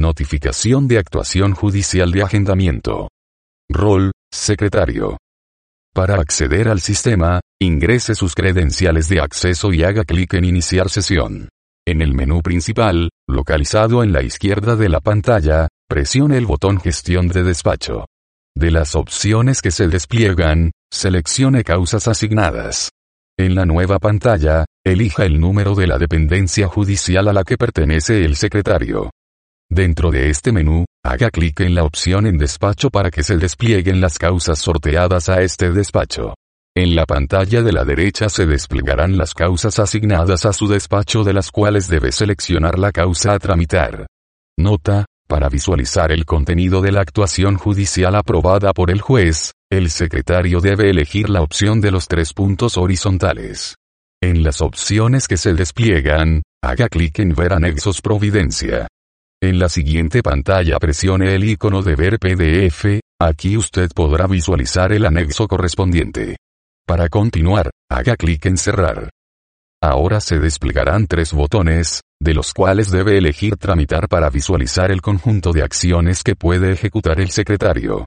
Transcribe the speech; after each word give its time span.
Notificación 0.00 0.88
de 0.88 0.96
actuación 0.96 1.52
judicial 1.52 2.10
de 2.10 2.22
agendamiento. 2.22 3.10
Rol, 3.70 4.12
secretario. 4.32 5.18
Para 5.94 6.14
acceder 6.14 6.68
al 6.68 6.80
sistema, 6.80 7.42
ingrese 7.60 8.14
sus 8.14 8.34
credenciales 8.34 9.10
de 9.10 9.20
acceso 9.20 9.74
y 9.74 9.84
haga 9.84 10.04
clic 10.04 10.32
en 10.32 10.46
Iniciar 10.46 10.88
sesión. 10.88 11.50
En 11.86 12.00
el 12.00 12.14
menú 12.14 12.40
principal, 12.40 13.10
localizado 13.28 14.02
en 14.02 14.14
la 14.14 14.22
izquierda 14.22 14.74
de 14.74 14.88
la 14.88 15.00
pantalla, 15.00 15.68
presione 15.86 16.38
el 16.38 16.46
botón 16.46 16.80
Gestión 16.80 17.28
de 17.28 17.42
despacho. 17.42 18.06
De 18.56 18.70
las 18.70 18.94
opciones 18.94 19.60
que 19.60 19.70
se 19.70 19.86
despliegan, 19.88 20.70
seleccione 20.90 21.62
causas 21.62 22.08
asignadas. 22.08 22.88
En 23.38 23.54
la 23.54 23.66
nueva 23.66 23.98
pantalla, 23.98 24.64
elija 24.82 25.26
el 25.26 25.38
número 25.38 25.74
de 25.74 25.86
la 25.86 25.98
dependencia 25.98 26.68
judicial 26.68 27.28
a 27.28 27.34
la 27.34 27.44
que 27.44 27.58
pertenece 27.58 28.24
el 28.24 28.36
secretario. 28.36 29.10
Dentro 29.72 30.10
de 30.10 30.30
este 30.30 30.50
menú, 30.50 30.84
haga 31.04 31.30
clic 31.30 31.60
en 31.60 31.76
la 31.76 31.84
opción 31.84 32.26
en 32.26 32.38
despacho 32.38 32.90
para 32.90 33.12
que 33.12 33.22
se 33.22 33.36
desplieguen 33.36 34.00
las 34.00 34.18
causas 34.18 34.58
sorteadas 34.58 35.28
a 35.28 35.42
este 35.42 35.70
despacho. 35.70 36.34
En 36.76 36.96
la 36.96 37.06
pantalla 37.06 37.62
de 37.62 37.72
la 37.72 37.84
derecha 37.84 38.28
se 38.28 38.46
desplegarán 38.46 39.16
las 39.16 39.32
causas 39.32 39.78
asignadas 39.78 40.44
a 40.44 40.52
su 40.52 40.66
despacho 40.66 41.22
de 41.22 41.34
las 41.34 41.52
cuales 41.52 41.86
debe 41.86 42.10
seleccionar 42.10 42.80
la 42.80 42.90
causa 42.90 43.32
a 43.32 43.38
tramitar. 43.38 44.06
Nota, 44.58 45.06
para 45.28 45.48
visualizar 45.48 46.10
el 46.10 46.24
contenido 46.24 46.80
de 46.80 46.90
la 46.90 47.02
actuación 47.02 47.56
judicial 47.56 48.16
aprobada 48.16 48.72
por 48.72 48.90
el 48.90 49.00
juez, 49.00 49.52
el 49.70 49.90
secretario 49.90 50.60
debe 50.60 50.90
elegir 50.90 51.30
la 51.30 51.42
opción 51.42 51.80
de 51.80 51.92
los 51.92 52.08
tres 52.08 52.34
puntos 52.34 52.76
horizontales. 52.76 53.76
En 54.20 54.42
las 54.42 54.62
opciones 54.62 55.28
que 55.28 55.36
se 55.36 55.54
despliegan, 55.54 56.42
haga 56.60 56.88
clic 56.88 57.20
en 57.20 57.36
Ver 57.36 57.52
anexos 57.52 58.00
Providencia. 58.00 58.88
En 59.42 59.58
la 59.58 59.70
siguiente 59.70 60.22
pantalla 60.22 60.78
presione 60.78 61.34
el 61.34 61.44
icono 61.44 61.80
de 61.80 61.96
ver 61.96 62.18
PDF, 62.18 63.00
aquí 63.18 63.56
usted 63.56 63.88
podrá 63.94 64.26
visualizar 64.26 64.92
el 64.92 65.06
anexo 65.06 65.48
correspondiente. 65.48 66.36
Para 66.86 67.08
continuar, 67.08 67.70
haga 67.90 68.16
clic 68.16 68.44
en 68.44 68.58
cerrar. 68.58 69.08
Ahora 69.82 70.20
se 70.20 70.38
desplegarán 70.38 71.06
tres 71.06 71.32
botones, 71.32 72.02
de 72.20 72.34
los 72.34 72.52
cuales 72.52 72.90
debe 72.90 73.16
elegir 73.16 73.56
tramitar 73.56 74.08
para 74.08 74.28
visualizar 74.28 74.90
el 74.90 75.00
conjunto 75.00 75.52
de 75.52 75.62
acciones 75.62 76.22
que 76.22 76.36
puede 76.36 76.72
ejecutar 76.72 77.18
el 77.18 77.30
secretario. 77.30 78.04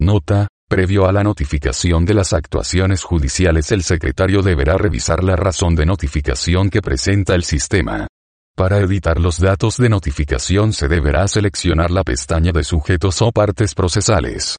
Nota, 0.00 0.48
previo 0.68 1.06
a 1.06 1.12
la 1.12 1.22
notificación 1.22 2.04
de 2.04 2.14
las 2.14 2.32
actuaciones 2.32 3.04
judiciales 3.04 3.70
el 3.70 3.84
secretario 3.84 4.42
deberá 4.42 4.76
revisar 4.76 5.22
la 5.22 5.36
razón 5.36 5.76
de 5.76 5.86
notificación 5.86 6.70
que 6.70 6.82
presenta 6.82 7.36
el 7.36 7.44
sistema. 7.44 8.08
Para 8.56 8.78
editar 8.78 9.20
los 9.20 9.38
datos 9.38 9.76
de 9.76 9.90
notificación 9.90 10.72
se 10.72 10.88
deberá 10.88 11.28
seleccionar 11.28 11.90
la 11.90 12.02
pestaña 12.02 12.52
de 12.52 12.64
sujetos 12.64 13.20
o 13.20 13.30
partes 13.30 13.74
procesales. 13.74 14.56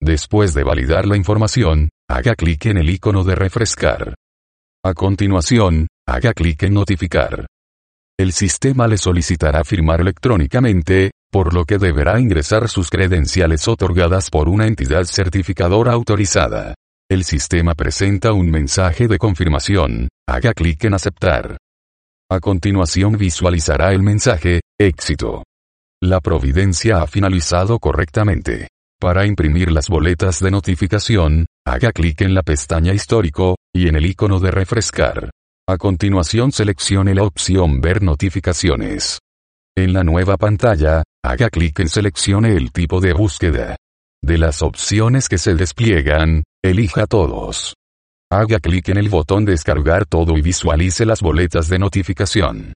Después 0.00 0.54
de 0.54 0.62
validar 0.62 1.04
la 1.04 1.16
información, 1.16 1.88
haga 2.08 2.36
clic 2.36 2.66
en 2.66 2.78
el 2.78 2.88
icono 2.90 3.24
de 3.24 3.34
refrescar. 3.34 4.14
A 4.84 4.94
continuación, 4.94 5.88
haga 6.06 6.32
clic 6.32 6.62
en 6.62 6.74
notificar. 6.74 7.46
El 8.16 8.32
sistema 8.32 8.86
le 8.86 8.98
solicitará 8.98 9.64
firmar 9.64 10.00
electrónicamente, 10.00 11.10
por 11.32 11.54
lo 11.54 11.64
que 11.64 11.78
deberá 11.78 12.20
ingresar 12.20 12.68
sus 12.68 12.88
credenciales 12.88 13.66
otorgadas 13.66 14.30
por 14.30 14.48
una 14.48 14.68
entidad 14.68 15.02
certificadora 15.06 15.92
autorizada. 15.92 16.76
El 17.10 17.24
sistema 17.24 17.74
presenta 17.74 18.32
un 18.32 18.48
mensaje 18.48 19.08
de 19.08 19.18
confirmación, 19.18 20.08
haga 20.28 20.52
clic 20.54 20.84
en 20.84 20.94
aceptar. 20.94 21.56
A 22.34 22.40
continuación 22.40 23.16
visualizará 23.16 23.92
el 23.92 24.02
mensaje, 24.02 24.60
éxito. 24.76 25.44
La 26.02 26.20
providencia 26.20 27.00
ha 27.00 27.06
finalizado 27.06 27.78
correctamente. 27.78 28.70
Para 29.00 29.24
imprimir 29.24 29.70
las 29.70 29.88
boletas 29.88 30.40
de 30.40 30.50
notificación, 30.50 31.46
haga 31.64 31.92
clic 31.92 32.22
en 32.22 32.34
la 32.34 32.42
pestaña 32.42 32.92
Histórico, 32.92 33.54
y 33.72 33.86
en 33.86 33.94
el 33.94 34.06
icono 34.06 34.40
de 34.40 34.50
refrescar. 34.50 35.30
A 35.68 35.76
continuación 35.76 36.50
seleccione 36.50 37.14
la 37.14 37.22
opción 37.22 37.80
Ver 37.80 38.02
notificaciones. 38.02 39.20
En 39.76 39.92
la 39.92 40.02
nueva 40.02 40.36
pantalla, 40.36 41.04
haga 41.24 41.50
clic 41.50 41.78
en 41.78 41.88
Seleccione 41.88 42.56
el 42.56 42.72
tipo 42.72 43.00
de 43.00 43.12
búsqueda. 43.12 43.76
De 44.20 44.38
las 44.38 44.60
opciones 44.60 45.28
que 45.28 45.38
se 45.38 45.54
despliegan, 45.54 46.42
elija 46.64 47.06
todos. 47.06 47.74
Haga 48.36 48.58
clic 48.58 48.88
en 48.88 48.96
el 48.96 49.10
botón 49.10 49.44
Descargar 49.44 50.06
todo 50.06 50.36
y 50.36 50.42
visualice 50.42 51.06
las 51.06 51.20
boletas 51.20 51.68
de 51.68 51.78
notificación. 51.78 52.74